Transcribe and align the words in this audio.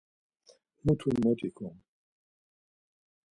Mutu 0.83 1.07
mot 1.21 1.39
ikom! 1.47 1.75